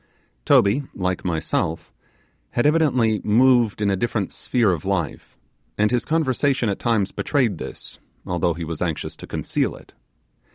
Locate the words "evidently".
2.65-3.21